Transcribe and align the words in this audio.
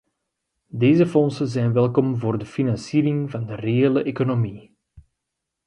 Deze 0.71 1.07
fondsen 1.07 1.47
zijn 1.47 1.73
welkom 1.73 2.17
voor 2.17 2.37
de 2.37 2.45
financiering 2.45 3.29
van 3.31 3.45
de 3.45 3.55
reële 3.55 4.03
economie. 4.03 4.75